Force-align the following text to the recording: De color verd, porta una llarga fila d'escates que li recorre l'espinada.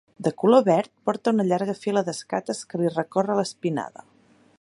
De 0.27 0.29
color 0.41 0.63
verd, 0.67 0.89
porta 1.09 1.33
una 1.35 1.45
llarga 1.49 1.75
fila 1.81 2.03
d'escates 2.07 2.63
que 2.71 2.81
li 2.83 2.91
recorre 2.95 3.37
l'espinada. 3.41 4.07